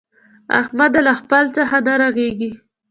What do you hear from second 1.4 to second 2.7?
څخه نه رغېږي.